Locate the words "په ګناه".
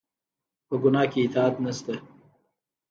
0.67-1.07